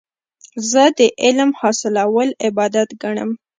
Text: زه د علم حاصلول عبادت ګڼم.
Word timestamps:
زه 0.71 0.83
د 0.97 0.99
علم 1.23 1.49
حاصلول 1.59 2.29
عبادت 2.47 2.89
ګڼم. 3.01 3.29